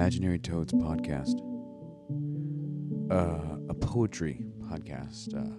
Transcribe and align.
Imaginary 0.00 0.38
Toads 0.38 0.72
podcast, 0.72 1.38
uh, 3.10 3.58
a 3.68 3.74
poetry 3.74 4.46
podcast, 4.62 5.34
uh, 5.34 5.54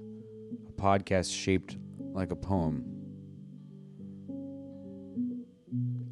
a 0.68 0.72
podcast 0.72 1.32
shaped 1.32 1.78
like 2.12 2.32
a 2.32 2.36
poem. 2.36 2.84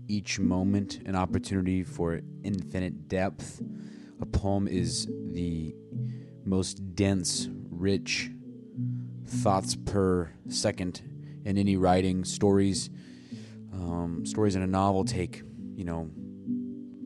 Each 0.08 0.38
moment 0.38 1.00
an 1.08 1.16
opportunity 1.16 1.84
for 1.84 2.22
infinite 2.44 3.08
depth. 3.08 3.64
A 4.22 4.28
poem 4.28 4.68
is 4.68 5.08
the 5.32 5.74
most 6.46 6.94
dense, 6.94 7.50
rich 7.72 8.30
thoughts 9.26 9.76
per 9.76 10.32
second 10.50 11.02
in 11.46 11.58
any 11.58 11.78
writing. 11.78 12.24
Stories, 12.24 12.92
um, 13.74 14.24
stories 14.24 14.56
in 14.56 14.62
a 14.62 14.68
novel 14.68 15.04
take, 15.04 15.42
you 15.74 15.84
know, 15.84 16.12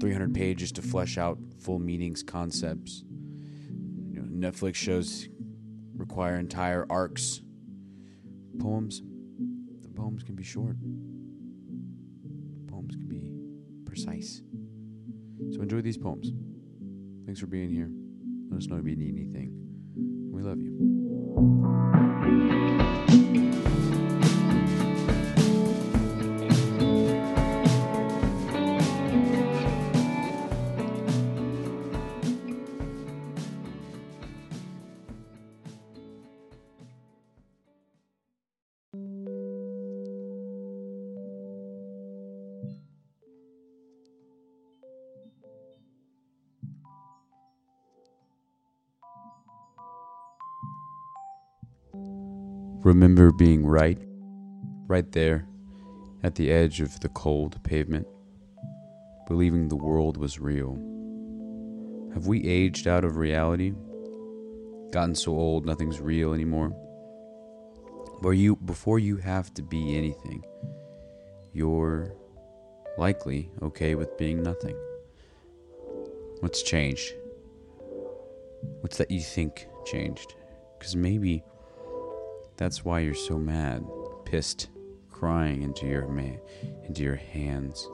300 0.04 0.34
pages 0.34 0.74
to 0.74 0.82
flesh 0.82 1.18
out 1.18 1.40
full 1.62 1.80
meanings, 1.80 2.24
concepts. 2.24 3.06
You 4.12 4.22
know, 4.22 4.50
Netflix 4.50 4.76
shows 4.76 5.30
require 5.96 6.36
entire 6.36 6.86
arcs. 6.90 7.40
Poems, 8.60 9.02
the 9.82 9.88
poems 9.88 10.22
can 10.22 10.36
be 10.36 10.44
short. 10.44 10.76
Poems 12.68 12.98
can 12.98 13.08
be 13.08 13.32
precise. 13.86 14.42
So 15.52 15.62
enjoy 15.62 15.80
these 15.80 15.98
poems. 15.98 16.34
Thanks 17.26 17.40
for 17.40 17.48
being 17.48 17.70
here. 17.70 17.90
Let 18.50 18.58
us 18.58 18.68
know 18.68 18.76
if 18.76 18.86
you 18.86 18.98
need 18.98 19.16
anything. 19.16 19.54
We 20.34 20.42
love 20.42 20.60
you. 20.60 21.93
Remember 52.84 53.32
being 53.32 53.66
right, 53.66 53.98
right 54.88 55.10
there 55.14 55.48
at 56.22 56.36
the 56.36 56.52
edge 56.52 56.82
of 56.82 57.00
the 57.00 57.08
cold 57.08 57.64
pavement, 57.64 58.06
believing 59.26 59.70
the 59.70 59.76
world 59.78 60.18
was 60.18 60.38
real. 60.38 60.74
Have 62.14 62.28
we 62.28 62.46
aged 62.46 62.86
out 62.86 63.06
of 63.06 63.16
reality? 63.16 63.72
Gotten 64.92 65.16
so 65.16 65.32
old 65.32 65.66
nothing's 65.66 66.02
real 66.02 66.34
anymore? 66.34 66.72
Where 68.20 68.34
you 68.34 68.58
before 68.58 69.00
you 69.00 69.16
have 69.16 69.54
to 69.54 69.62
be 69.62 69.96
anything, 69.96 70.44
you're 71.54 72.14
likely 72.98 73.50
okay 73.62 73.96
with 73.96 74.18
being 74.18 74.44
nothing. 74.44 74.76
What's 76.42 76.62
changed? 76.62 77.14
What's 78.82 78.98
that 78.98 79.10
you 79.10 79.22
think 79.22 79.68
changed? 79.86 80.36
Because 80.78 80.98
maybe 80.98 81.46
that's 82.58 82.86
why 82.86 83.00
you're 83.00 83.14
so 83.14 83.38
mad, 83.38 83.86
pissed, 84.26 84.70
crying 85.10 85.62
into 85.62 85.86
your 85.88 86.08
ma- 86.08 86.40
into 86.86 87.04
your 87.04 87.16
hands. 87.16 87.88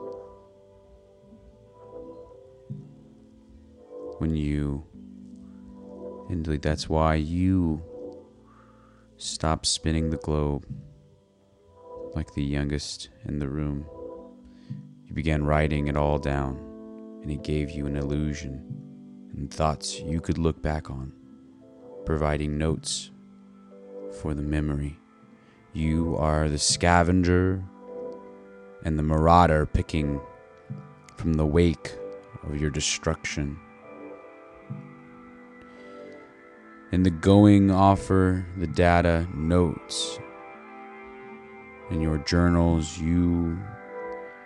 When 4.18 4.36
you 4.36 4.84
and 6.28 6.44
that's 6.44 6.88
why 6.88 7.16
you 7.16 7.82
stop 9.16 9.66
spinning 9.66 10.10
the 10.10 10.16
globe 10.16 10.64
like 12.14 12.32
the 12.34 12.44
youngest 12.44 13.08
in 13.24 13.38
the 13.38 13.48
room. 13.48 13.84
You 15.06 15.14
began 15.14 15.44
writing 15.44 15.88
it 15.88 15.96
all 15.96 16.18
down, 16.18 16.56
and 17.22 17.30
it 17.30 17.42
gave 17.42 17.70
you 17.70 17.86
an 17.86 17.96
illusion 17.96 18.64
and 19.32 19.52
thoughts 19.52 20.00
you 20.00 20.20
could 20.20 20.38
look 20.38 20.62
back 20.62 20.90
on, 20.90 21.12
providing 22.06 22.58
notes 22.58 23.10
for 24.12 24.34
the 24.34 24.42
memory. 24.42 24.98
You 25.72 26.16
are 26.16 26.48
the 26.48 26.58
scavenger 26.58 27.62
and 28.84 28.98
the 28.98 29.02
marauder 29.02 29.66
picking 29.66 30.20
from 31.16 31.34
the 31.34 31.46
wake 31.46 31.94
of 32.42 32.60
your 32.60 32.70
destruction. 32.70 33.58
In 36.92 37.04
the 37.04 37.10
going 37.10 37.70
offer 37.70 38.44
the 38.56 38.66
data 38.66 39.28
notes. 39.32 40.18
In 41.90 42.00
your 42.00 42.18
journals, 42.18 42.98
you 42.98 43.58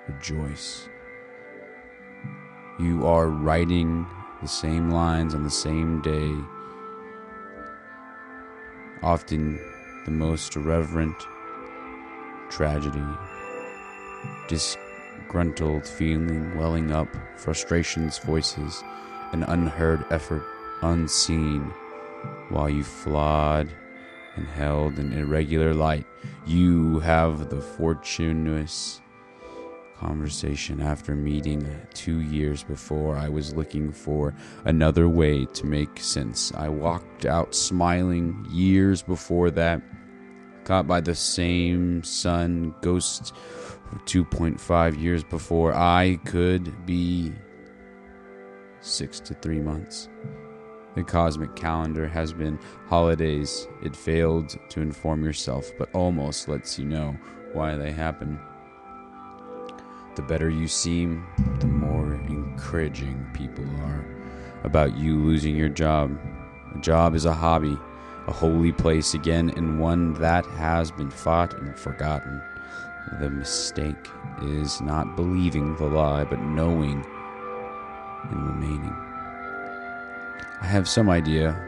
rejoice. 0.09 0.89
You 2.79 3.07
are 3.07 3.29
writing 3.29 4.07
the 4.43 4.49
same 4.49 4.91
lines 4.91 5.35
on 5.35 5.43
the 5.43 5.51
same 5.51 6.03
day 6.03 6.35
often 9.03 9.59
the 10.05 10.11
most 10.11 10.57
irreverent 10.57 11.17
tragedy, 12.51 13.05
disgruntled 14.49 15.87
feeling 15.87 16.57
welling 16.57 16.91
up, 16.93 17.09
frustrations, 17.37 18.19
voices, 18.19 18.83
an 19.33 19.43
unheard 19.45 20.05
effort, 20.11 20.45
unseen, 20.83 21.63
while 22.49 22.71
you 22.71 22.85
flawed 22.85 23.69
and 24.37 24.47
held 24.49 24.99
in 24.99 25.13
irregular 25.13 25.75
light. 25.75 26.07
You 26.47 27.01
have 27.01 27.51
the 27.51 27.61
fortuitous 27.61 29.01
conversation 29.97 30.81
after 30.81 31.15
meeting 31.15 31.67
two 31.95 32.21
years 32.21 32.63
before. 32.63 33.17
I 33.17 33.29
was 33.29 33.55
looking 33.55 33.93
for 33.93 34.35
another 34.65 35.09
way 35.09 35.47
to 35.47 35.67
make 35.67 36.01
sense. 36.01 36.53
I 36.55 36.69
walked 36.69 37.25
out 37.25 37.55
smiling 37.55 38.47
years 38.51 39.03
before 39.03 39.51
that, 39.53 39.83
caught 40.65 40.87
by 40.87 41.01
the 41.01 41.15
same 41.15 42.03
sun 42.03 42.75
ghost 42.81 43.35
2.5 44.07 45.01
years 45.01 45.25
before. 45.25 45.73
I 45.75 46.19
could 46.25 46.87
be 46.87 47.33
six 48.81 49.21
to 49.21 49.35
three 49.35 49.61
months. 49.61 50.09
The 50.95 51.03
cosmic 51.03 51.57
calendar 51.57 52.07
has 52.07 52.33
been 52.33 52.59
holidays. 52.87 53.67
It 53.83 53.97
failed 53.97 54.57
to 54.71 54.81
inform 54.81 55.25
yourself, 55.25 55.73
but 55.77 55.93
almost 55.93 56.49
lets 56.49 56.79
you 56.79 56.85
know 56.85 57.17
why 57.53 57.75
they 57.75 57.91
happen. 57.91 58.39
The 60.17 60.23
better 60.23 60.49
you 60.49 60.69
seem, 60.69 61.27
the 61.59 61.67
more 61.67 62.15
encouraging 62.15 63.27
people 63.35 63.65
are 63.81 64.05
about 64.63 64.97
you 64.97 65.17
losing 65.17 65.57
your 65.57 65.69
job. 65.69 66.17
A 66.75 66.79
job 66.79 67.17
is 67.17 67.25
a 67.25 67.35
hobby, 67.35 67.77
a 68.29 68.33
holy 68.33 68.71
place 68.71 69.15
again, 69.15 69.51
and 69.57 69.81
one 69.81 70.15
that 70.15 70.47
has 70.47 70.93
been 70.93 71.11
fought 71.11 71.55
and 71.55 71.77
forgotten. 71.77 72.41
The 73.21 73.29
mistake 73.29 74.09
is 74.43 74.81
not 74.81 75.17
believing 75.17 75.75
the 75.77 75.87
lie, 75.87 76.25
but 76.25 76.41
knowing 76.41 77.05
and 78.31 78.47
remaining. 78.47 78.97
I 80.61 80.67
have 80.67 80.89
some 80.89 81.11
idea. 81.11 81.61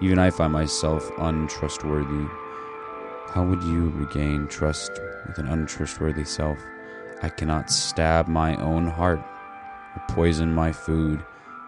Even 0.00 0.18
I 0.18 0.30
find 0.30 0.52
myself 0.52 1.10
untrustworthy. 1.18 2.26
How 3.28 3.44
would 3.44 3.62
you 3.62 3.90
regain 3.90 4.48
trust 4.48 4.92
with 5.26 5.38
an 5.38 5.46
untrustworthy 5.46 6.24
self? 6.24 6.58
I 7.22 7.28
cannot 7.28 7.70
stab 7.70 8.28
my 8.28 8.56
own 8.56 8.86
heart 8.86 9.18
or 9.18 10.02
poison 10.08 10.54
my 10.54 10.72
food. 10.72 11.22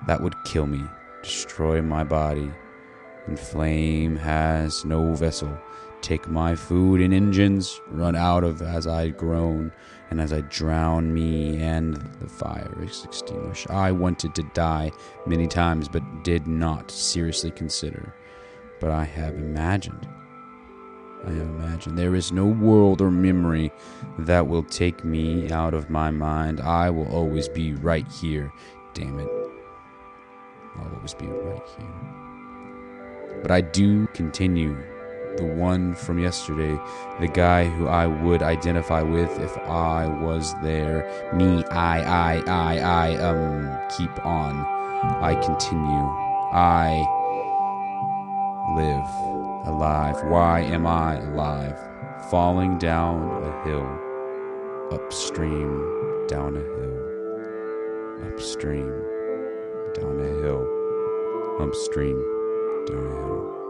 That 0.07 0.23
would 0.23 0.35
kill 0.45 0.67
me, 0.67 0.83
destroy 1.23 1.83
my 1.83 2.05
body. 2.05 2.51
And 3.27 3.39
flame 3.39 4.17
has 4.17 4.85
no 4.85 5.15
vessel. 5.15 5.57
Take 6.01 6.27
my 6.27 6.57
food 6.57 7.01
and 7.01 7.15
engines, 7.15 7.81
run 7.89 8.17
out 8.17 8.43
of 8.43 8.63
as 8.63 8.87
I 8.87 9.11
groan, 9.11 9.71
and 10.11 10.21
as 10.21 10.33
I 10.33 10.41
drown 10.41 11.15
me 11.15 11.63
and 11.63 11.97
the 12.19 12.29
fire 12.29 12.75
is 12.83 13.05
extinguished. 13.05 13.71
I 13.71 13.93
wanted 13.93 14.35
to 14.35 14.43
die 14.55 14.91
many 15.27 15.47
times, 15.47 15.87
but 15.87 16.25
did 16.25 16.47
not 16.47 16.91
seriously 16.91 17.53
consider. 17.53 18.15
But 18.81 18.91
I 18.91 19.05
have 19.05 19.37
imagined 19.37 20.09
I 21.25 21.31
imagine. 21.31 21.95
There 21.95 22.15
is 22.15 22.33
no 22.33 22.47
world 22.47 23.01
or 23.01 23.11
memory 23.11 23.73
that 24.19 24.47
will 24.47 24.65
take 24.65 25.05
me 25.05 25.51
out 25.51 25.75
of 25.75 25.89
my 25.89 26.11
mind. 26.11 26.61
I 26.61 26.91
will 26.91 27.09
always 27.09 27.49
be 27.49 27.75
right 27.75 28.07
here. 28.09 28.53
Damn 28.95 29.19
it. 29.21 29.29
I'll 30.77 30.95
always 30.95 31.15
be 31.15 31.27
right 31.27 31.63
here. 31.79 33.41
But 33.43 33.51
I 33.51 33.61
do 33.61 34.07
continue 34.09 34.77
the 35.37 35.45
one 35.45 35.95
from 35.95 36.19
yesterday, 36.19 36.79
the 37.21 37.29
guy 37.29 37.65
who 37.67 37.87
I 37.87 38.07
would 38.07 38.43
identify 38.43 39.03
with 39.03 39.39
if 39.41 39.57
I 39.59 40.07
was 40.07 40.55
there. 40.63 41.31
Me, 41.35 41.65
I, 41.67 42.03
I, 42.03 42.43
I, 42.47 42.79
I, 42.79 43.17
um, 43.17 43.79
keep 43.97 44.25
on. 44.27 44.67
I 45.23 45.35
continue. 45.35 46.07
I 46.53 47.01
live 48.77 49.32
alive. 49.65 50.23
Why 50.25 50.61
am 50.61 50.87
I 50.87 51.21
alive? 51.21 51.79
Falling 52.31 52.79
down 52.79 53.43
a 53.45 53.65
hill, 53.65 53.89
upstream, 54.93 56.27
down 56.29 56.57
a 56.57 56.61
hill, 56.61 58.33
upstream, 58.33 58.91
down 59.95 60.21
a 60.21 60.33
hill, 60.43 60.67
upstream, 61.61 62.19
down 62.87 63.07
a 63.07 63.27
hill. 63.27 63.62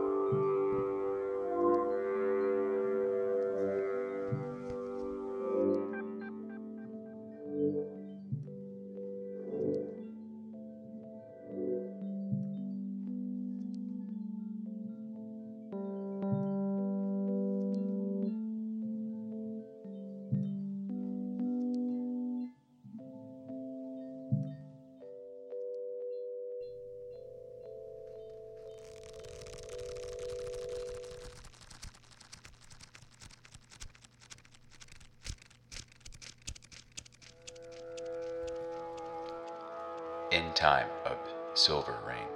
In 40.52 40.56
Time 40.56 40.88
of 41.06 41.16
Silver 41.54 41.96
Rain 42.06 42.26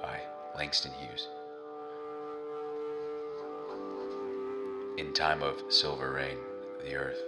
by 0.00 0.18
Langston 0.56 0.92
Hughes. 0.92 1.28
In 4.96 5.12
time 5.12 5.42
of 5.42 5.62
silver 5.68 6.10
rain, 6.14 6.38
the 6.82 6.94
earth 6.94 7.20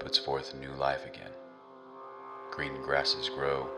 puts 0.00 0.18
forth 0.18 0.56
new 0.56 0.72
life 0.72 1.06
again. 1.06 1.30
Green 2.50 2.82
grasses 2.82 3.28
grow 3.28 3.70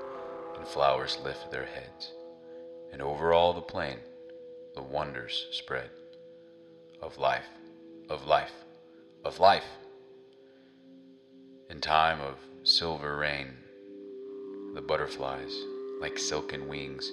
and 0.57 0.67
flowers 0.67 1.19
lift 1.23 1.51
their 1.51 1.67
heads, 1.67 2.11
and 2.91 3.03
over 3.03 3.35
all 3.35 3.53
the 3.53 3.61
plain 3.61 3.99
the 4.75 4.83
wonders 4.83 5.47
spread 5.53 5.91
of 7.03 7.19
life, 7.19 7.51
of 8.09 8.25
life, 8.27 8.65
of 9.27 9.39
life. 9.39 9.69
In 11.69 11.83
time 11.83 12.23
of 12.23 12.37
silver 12.65 13.19
rain, 13.19 13.59
the 14.75 14.81
butterflies, 14.81 15.55
like 16.01 16.19
silken 16.19 16.69
wings, 16.69 17.11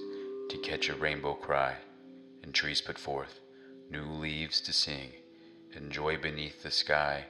to 0.50 0.58
catch 0.58 0.90
a 0.90 0.96
rainbow 0.96 1.34
cry, 1.34 1.76
and 2.44 2.54
trees 2.54 2.82
put 2.82 2.98
forth 2.98 3.40
new 3.90 4.06
leaves 4.06 4.62
to 4.62 4.74
sing, 4.74 5.12
and 5.74 5.92
joy 5.92 6.18
beneath 6.18 6.64
the 6.64 6.72
sky, 6.72 7.26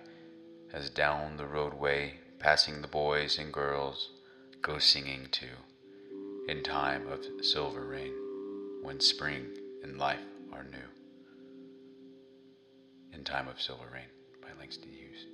as 0.73 0.89
down 0.89 1.37
the 1.37 1.45
roadway, 1.45 2.13
passing 2.39 2.81
the 2.81 2.87
boys 2.87 3.37
and 3.37 3.53
girls, 3.53 4.11
go 4.61 4.77
singing 4.77 5.27
too, 5.31 5.55
in 6.47 6.63
time 6.63 7.07
of 7.07 7.25
silver 7.41 7.85
rain, 7.85 8.13
when 8.81 8.99
spring 8.99 9.45
and 9.83 9.97
life 9.97 10.19
are 10.51 10.63
new. 10.63 10.77
In 13.13 13.23
Time 13.23 13.47
of 13.47 13.61
Silver 13.61 13.89
Rain 13.91 14.09
by 14.41 14.49
Langston 14.59 14.91
Hughes. 14.91 15.25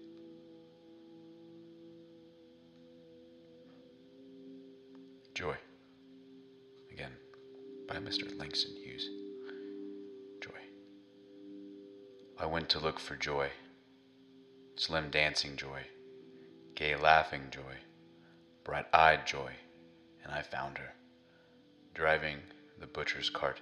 Joy. 5.33 5.56
Again, 6.91 7.13
by 7.88 7.95
Mr. 7.95 8.38
Langston 8.38 8.75
Hughes. 8.75 9.09
Joy. 10.41 10.59
I 12.39 12.45
went 12.45 12.69
to 12.69 12.80
look 12.80 13.00
for 13.00 13.15
joy. 13.15 13.50
Slim 14.75 15.09
dancing 15.09 15.56
joy. 15.56 15.80
Gay 16.75 16.95
laughing 16.95 17.47
joy. 17.50 17.77
Bright 18.63 18.85
eyed 18.94 19.25
joy. 19.25 19.53
And 20.24 20.31
I 20.31 20.44
found 20.44 20.77
her. 20.77 20.94
Driving 21.95 22.38
the 22.80 22.85
butcher's 22.85 23.31
cart. 23.31 23.59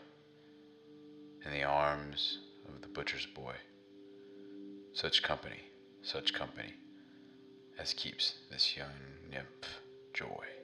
In 1.45 1.53
the 1.53 1.63
arms 1.63 2.39
of 2.67 2.81
the 2.81 2.89
butcher's 2.89 3.25
boy. 3.27 3.55
Such 4.93 5.23
company, 5.23 5.61
such 6.01 6.33
company, 6.33 6.73
as 7.79 7.93
keeps 7.93 8.35
this 8.51 8.75
young 8.75 8.89
nymph 9.29 9.79
joy. 10.13 10.27
Joy 10.27 10.60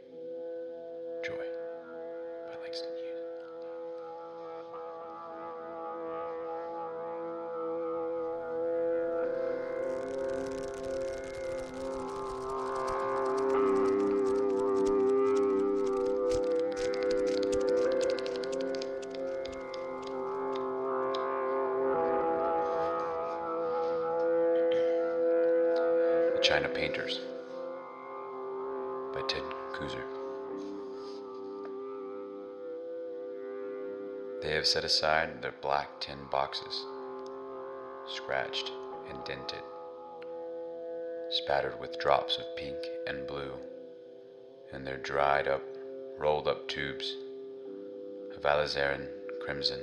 China 26.57 26.69
Painters 26.69 27.19
by 29.13 29.21
Ted 29.27 29.44
Kooser. 29.74 30.04
They 34.42 34.56
have 34.56 34.65
set 34.65 34.83
aside 34.83 35.39
their 35.44 35.54
black 35.62 35.88
tin 36.00 36.18
boxes, 36.31 36.83
scratched 38.07 38.71
and 39.07 39.24
dented, 39.24 39.62
spattered 41.30 41.80
with 41.80 42.00
drops 42.00 42.39
of 42.39 42.56
pink 42.56 42.77
and 43.06 43.27
blue, 43.27 43.54
and 44.74 44.83
their 44.83 44.98
dried 44.98 45.48
up, 45.48 45.62
rolled 46.18 46.48
up 46.48 46.68
tubes 46.68 47.18
of 48.36 48.42
alizarin 48.42 49.07
crimson, 49.45 49.81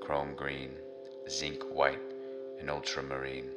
chrome 0.00 0.34
green, 0.34 0.74
zinc 1.30 1.62
white, 1.72 2.02
and 2.58 2.68
ultramarine, 2.68 3.52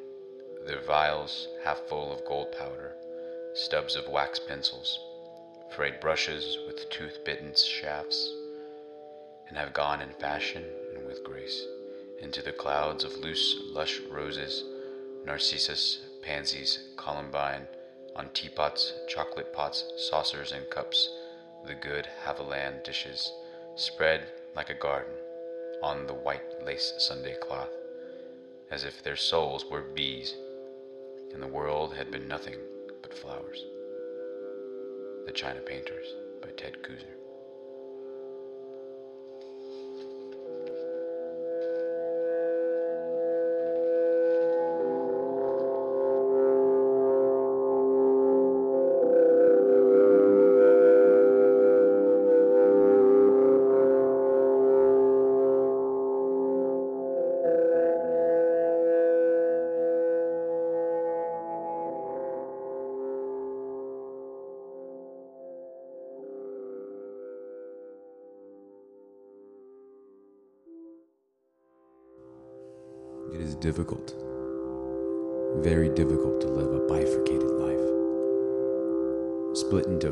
their 0.66 0.82
vials 0.82 1.48
half 1.64 1.80
full 1.88 2.12
of 2.12 2.26
gold 2.26 2.52
powder, 2.52 2.94
stubs 3.54 3.96
of 3.96 4.08
wax 4.08 4.40
pencils, 4.40 5.00
frayed 5.76 6.00
brushes 6.00 6.58
with 6.68 6.90
tooth 6.90 7.24
bitten 7.26 7.54
shafts 7.56 8.34
and 9.48 9.58
have 9.58 9.74
gone 9.74 10.02
in 10.02 10.10
fashion 10.14 10.64
and 10.96 11.06
with 11.06 11.24
grace 11.24 11.66
into 12.22 12.42
the 12.42 12.52
clouds 12.52 13.04
of 13.04 13.18
loose, 13.18 13.58
lush 13.72 14.00
roses, 14.12 14.64
narcissus, 15.26 16.00
pansies, 16.22 16.80
columbine, 16.98 17.66
on 18.16 18.30
teapots, 18.34 18.94
chocolate 19.08 19.54
pots, 19.54 19.86
saucers, 19.98 20.52
and 20.52 20.70
cups, 20.70 21.10
the 21.66 21.74
good 21.76 22.08
Haviland 22.26 22.84
dishes, 22.84 23.32
spread 23.76 24.28
like 24.56 24.70
a 24.70 24.74
garden 24.74 25.14
on 25.82 26.06
the 26.08 26.14
white 26.14 26.64
lace 26.66 26.94
Sunday 26.98 27.36
cloth, 27.42 27.70
as 28.70 28.84
if 28.84 29.02
their 29.02 29.16
souls 29.16 29.66
were 29.66 29.82
bees, 29.82 30.36
and 31.34 31.42
the 31.42 31.48
world 31.48 31.94
had 31.94 32.12
been 32.12 32.28
nothing 32.28 32.56
but 33.02 33.14
flowers. 33.14 33.66
The 35.26 35.32
China 35.32 35.60
Painters 35.62 36.16
by 36.42 36.50
Ted 36.58 36.82
Kooser. 36.82 37.19
Difficult, 73.60 74.14
very 75.58 75.90
difficult 75.90 76.42
to 76.42 76.48
live 76.48 76.74
a 76.74 76.88
bifurcated 76.88 77.52
life, 77.52 77.86
split 79.58 79.86
into 79.88 80.12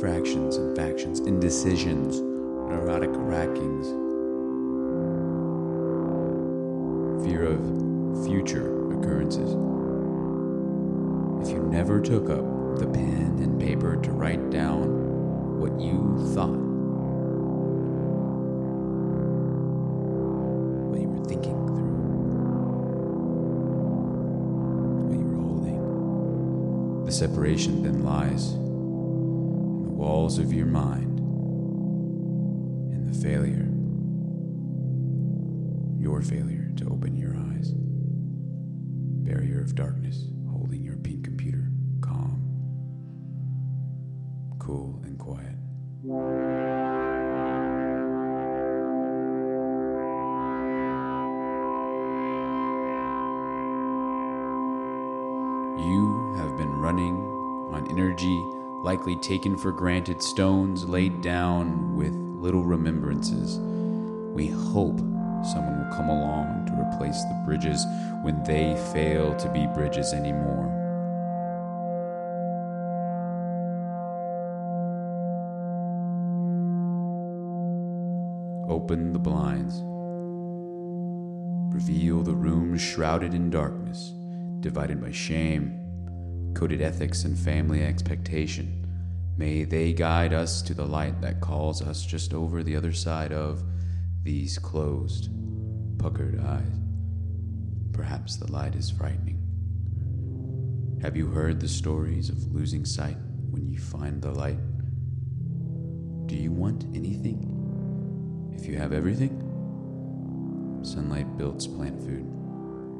fractions 0.00 0.56
and 0.56 0.76
factions, 0.76 1.20
indecisions, 1.20 2.20
neurotic 2.20 3.10
rackings. 3.10 4.08
fear 7.24 7.44
of 7.44 8.24
future 8.24 8.92
occurrences. 8.92 9.50
If 11.42 11.54
you 11.54 11.68
never 11.70 12.00
took 12.00 12.30
up 12.30 12.78
the 12.78 12.86
pen 12.86 13.38
and 13.42 13.60
paper 13.60 13.96
to 13.96 14.10
write 14.12 14.50
down 14.50 15.60
what 15.60 15.80
you 15.80 16.32
thought, 16.34 16.67
separation 27.18 27.82
then 27.82 28.04
lies. 28.04 28.52
In 28.52 29.82
the 29.82 29.90
walls 29.90 30.38
of 30.38 30.52
your 30.52 30.66
mind, 30.66 31.18
in 32.92 33.06
the 33.10 33.18
failure, 33.18 33.68
your 36.00 36.22
failure 36.22 36.70
to 36.76 36.84
open 36.88 37.16
your 37.16 37.34
eyes, 37.34 37.72
barrier 39.24 39.60
of 39.60 39.74
darkness 39.74 40.26
holding 40.48 40.84
your 40.84 40.96
pink 40.98 41.24
computer 41.24 41.72
calm, 42.00 42.40
cool, 44.60 45.02
and 45.04 45.18
quiet. 45.18 45.56
Energy 57.98 58.44
likely 58.84 59.16
taken 59.16 59.56
for 59.56 59.72
granted, 59.72 60.22
stones 60.22 60.88
laid 60.88 61.20
down 61.20 61.96
with 61.96 62.12
little 62.12 62.62
remembrances. 62.62 63.58
We 63.58 64.46
hope 64.46 64.98
someone 65.42 65.78
will 65.78 65.96
come 65.96 66.08
along 66.08 66.66
to 66.66 66.80
replace 66.80 67.20
the 67.24 67.42
bridges 67.44 67.84
when 68.22 68.40
they 68.44 68.76
fail 68.92 69.34
to 69.34 69.48
be 69.50 69.66
bridges 69.74 70.12
anymore. 70.12 70.66
Open 78.68 79.12
the 79.12 79.18
blinds. 79.18 79.82
Reveal 81.74 82.22
the 82.22 82.34
rooms 82.34 82.80
shrouded 82.80 83.34
in 83.34 83.50
darkness, 83.50 84.12
divided 84.60 85.00
by 85.00 85.10
shame, 85.10 85.87
coded 86.58 86.82
ethics, 86.82 87.22
and 87.22 87.38
family 87.38 87.84
expectation. 87.84 88.84
May 89.36 89.62
they 89.62 89.92
guide 89.92 90.32
us 90.32 90.60
to 90.62 90.74
the 90.74 90.84
light 90.84 91.20
that 91.20 91.40
calls 91.40 91.80
us 91.80 92.04
just 92.04 92.34
over 92.34 92.64
the 92.64 92.74
other 92.74 92.92
side 92.92 93.32
of 93.32 93.62
these 94.24 94.58
closed, 94.58 95.30
puckered 95.98 96.40
eyes. 96.40 96.80
Perhaps 97.92 98.38
the 98.38 98.50
light 98.50 98.74
is 98.74 98.90
frightening. 98.90 99.38
Have 101.00 101.16
you 101.16 101.28
heard 101.28 101.60
the 101.60 101.68
stories 101.68 102.28
of 102.28 102.52
losing 102.52 102.84
sight 102.84 103.18
when 103.50 103.68
you 103.68 103.78
find 103.78 104.20
the 104.20 104.32
light? 104.32 104.58
Do 106.26 106.34
you 106.34 106.50
want 106.50 106.86
anything? 106.92 107.38
If 108.58 108.66
you 108.66 108.76
have 108.78 108.92
everything, 108.92 109.38
sunlight 110.82 111.36
builds 111.38 111.68
plant 111.68 112.00
food 112.00 112.26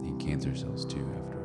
and 0.04 0.20
cancer 0.20 0.54
cells 0.54 0.84
too, 0.84 1.12
after 1.16 1.37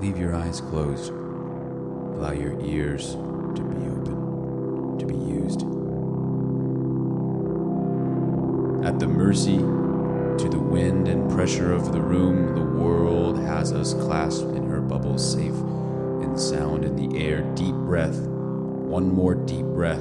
Leave 0.00 0.16
your 0.16 0.36
eyes 0.36 0.60
closed. 0.60 1.10
Allow 1.10 2.30
your 2.30 2.60
ears 2.64 3.14
to 3.14 3.62
be 3.62 3.76
open, 3.88 4.96
to 4.98 5.06
be 5.06 5.14
used. 5.14 5.62
At 8.86 9.00
the 9.00 9.08
mercy 9.08 9.58
to 9.58 10.48
the 10.48 10.60
wind 10.60 11.08
and 11.08 11.28
pressure 11.28 11.72
of 11.72 11.92
the 11.92 12.00
room, 12.00 12.54
the 12.54 12.62
world 12.62 13.38
has 13.38 13.72
us 13.72 13.92
clasped 13.94 14.54
in 14.54 14.68
her 14.70 14.80
bubble, 14.80 15.18
safe 15.18 15.54
and 16.22 16.38
sound 16.38 16.84
in 16.84 16.94
the 16.94 17.18
air. 17.20 17.42
Deep 17.56 17.74
breath, 17.74 18.20
one 18.20 19.12
more 19.12 19.34
deep 19.34 19.66
breath. 19.66 19.98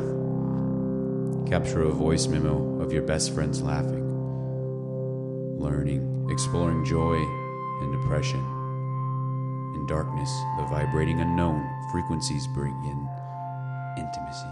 Capture 1.50 1.82
a 1.82 1.92
voice 1.92 2.28
memo 2.28 2.80
of 2.82 2.94
your 2.94 3.02
best 3.02 3.34
friends 3.34 3.64
laughing, 3.64 4.06
learning, 5.60 6.28
exploring 6.30 6.86
joy 6.86 7.16
and 7.82 7.92
depression. 7.92 8.57
In 9.78 9.86
darkness, 9.86 10.44
the 10.58 10.66
vibrating 10.66 11.22
unknown 11.22 11.64
frequencies 11.92 12.48
bring 12.48 12.74
in 12.84 13.08
intimacy. 13.96 14.50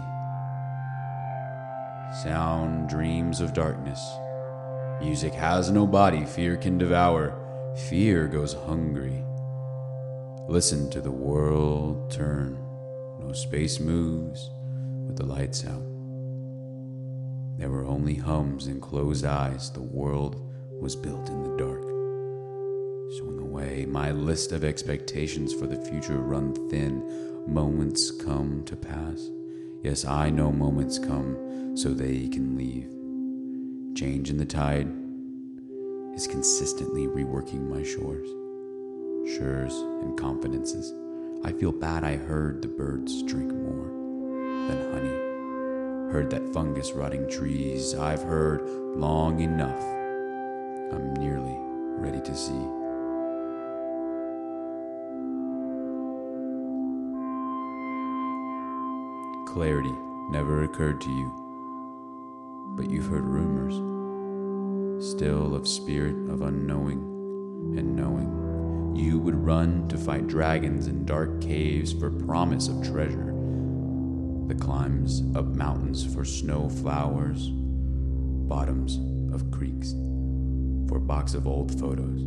Sound 2.22 2.88
dreams 2.88 3.40
of 3.40 3.52
darkness. 3.52 4.00
Music 5.00 5.34
has 5.34 5.68
no 5.68 5.84
body, 5.84 6.24
fear 6.24 6.56
can 6.56 6.78
devour. 6.78 7.34
Fear 7.88 8.28
goes 8.28 8.54
hungry. 8.54 9.24
Listen 10.48 10.88
to 10.90 11.00
the 11.00 11.10
world 11.10 12.08
turn. 12.08 12.56
No 13.18 13.32
space 13.32 13.80
moves 13.80 14.48
with 15.08 15.16
the 15.16 15.26
lights 15.26 15.66
out. 15.66 15.82
There 17.58 17.70
were 17.70 17.84
only 17.84 18.14
hums 18.14 18.68
and 18.68 18.80
closed 18.80 19.24
eyes. 19.24 19.72
The 19.72 19.82
world 19.82 20.40
was 20.80 20.94
built 20.94 21.28
in 21.30 21.42
the 21.42 21.56
dark. 21.56 21.85
Away. 23.56 23.86
My 23.86 24.10
list 24.10 24.52
of 24.52 24.64
expectations 24.64 25.54
for 25.54 25.66
the 25.66 25.80
future 25.80 26.18
run 26.18 26.52
thin. 26.68 27.02
Moments 27.46 28.10
come 28.10 28.62
to 28.66 28.76
pass. 28.76 29.30
Yes, 29.82 30.04
I 30.04 30.28
know 30.28 30.52
moments 30.52 30.98
come 30.98 31.74
so 31.74 31.94
they 31.94 32.28
can 32.28 32.54
leave. 32.54 32.90
Change 33.96 34.28
in 34.28 34.36
the 34.36 34.44
tide 34.44 34.92
is 36.14 36.26
consistently 36.26 37.06
reworking 37.06 37.66
my 37.66 37.82
shores, 37.82 38.28
shores, 39.38 39.72
and 40.02 40.18
confidences. 40.18 40.92
I 41.42 41.52
feel 41.52 41.72
bad 41.72 42.04
I 42.04 42.16
heard 42.16 42.60
the 42.60 42.68
birds 42.68 43.22
drink 43.22 43.54
more 43.54 43.86
than 44.68 44.92
honey. 44.92 46.12
Heard 46.12 46.28
that 46.28 46.52
fungus 46.52 46.92
rotting 46.92 47.26
trees. 47.30 47.94
I've 47.94 48.22
heard 48.22 48.68
long 48.98 49.40
enough. 49.40 49.82
I'm 50.92 51.14
nearly 51.14 51.56
ready 51.98 52.20
to 52.20 52.36
see. 52.36 52.85
Clarity 59.56 59.94
never 60.28 60.64
occurred 60.64 61.00
to 61.00 61.08
you, 61.08 61.32
but 62.76 62.90
you've 62.90 63.06
heard 63.06 63.24
rumors, 63.24 63.72
still 65.02 65.54
of 65.54 65.66
spirit 65.66 66.14
of 66.30 66.42
unknowing 66.42 66.98
and 67.78 67.96
knowing. 67.96 68.94
You 68.94 69.18
would 69.18 69.34
run 69.34 69.88
to 69.88 69.96
fight 69.96 70.26
dragons 70.26 70.88
in 70.88 71.06
dark 71.06 71.40
caves 71.40 71.94
for 71.94 72.10
promise 72.10 72.68
of 72.68 72.86
treasure, 72.86 73.32
the 74.46 74.56
climbs 74.60 75.22
up 75.34 75.46
mountains 75.46 76.04
for 76.14 76.26
snow 76.26 76.68
flowers, 76.68 77.48
bottoms 77.48 78.98
of 79.32 79.50
creeks 79.50 79.92
for 80.86 80.98
box 80.98 81.32
of 81.32 81.46
old 81.46 81.80
photos. 81.80 82.20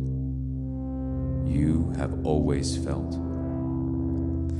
You 1.46 1.92
have 1.96 2.26
always 2.26 2.76
felt, 2.76 3.12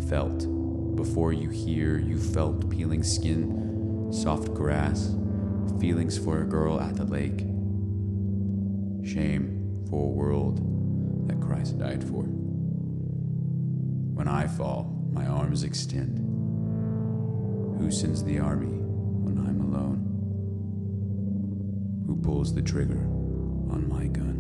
felt 0.09 0.60
before 1.03 1.33
you 1.33 1.49
hear, 1.49 1.97
you 1.97 2.19
felt 2.19 2.69
peeling 2.69 3.03
skin, 3.03 4.13
soft 4.13 4.53
grass, 4.53 5.17
feelings 5.81 6.19
for 6.19 6.43
a 6.43 6.45
girl 6.45 6.79
at 6.79 6.95
the 6.95 7.05
lake, 7.05 7.39
shame 9.03 9.83
for 9.89 10.05
a 10.05 10.11
world 10.11 10.59
that 11.27 11.41
Christ 11.41 11.79
died 11.79 12.05
for. 12.05 12.25
When 14.15 14.29
I 14.29 14.47
fall, 14.47 15.09
my 15.11 15.25
arms 15.25 15.63
extend. 15.63 16.19
Who 17.81 17.91
sends 17.91 18.23
the 18.23 18.39
army 18.39 18.67
when 18.67 19.39
I'm 19.39 19.63
alone? 19.63 20.05
Who 22.07 22.17
pulls 22.17 22.55
the 22.55 22.61
trigger 22.61 23.07
on 23.73 23.89
my 23.89 24.07
gun? 24.07 24.37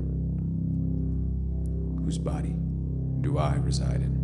Whose 2.04 2.18
body 2.18 2.54
do 3.22 3.38
I 3.38 3.54
reside 3.54 4.02
in? 4.02 4.19